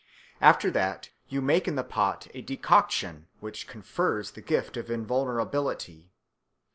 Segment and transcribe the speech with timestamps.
[0.41, 6.09] After that you make in the pot a decoction which confers the gift of invulnerability.